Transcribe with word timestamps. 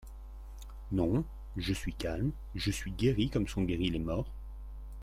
Non! 0.91 1.23
je 1.57 1.73
suis 1.73 1.93
calme, 1.93 2.31
je 2.55 2.71
suis 2.71 2.89
guérie 2.91 3.29
comme 3.29 3.47
sont 3.47 3.61
guéris 3.61 3.91
les 3.91 3.99
morts. 3.99 4.31